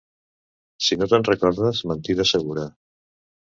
[0.85, 2.67] Si no te'n recordes, mentida segura.